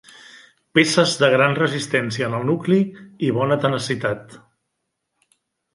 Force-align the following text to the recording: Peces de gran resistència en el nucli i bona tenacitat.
Peces 0.77 1.13
de 1.23 1.29
gran 1.33 1.53
resistència 1.59 2.31
en 2.31 2.39
el 2.39 2.49
nucli 2.53 2.81
i 3.29 3.33
bona 3.39 3.61
tenacitat. 3.67 4.39